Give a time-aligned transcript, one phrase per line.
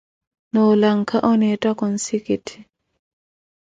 [0.53, 2.55] Noo lanka, oneettaka onsikitti.